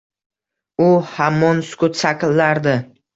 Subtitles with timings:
[0.85, 2.75] U hamon sukut saklardi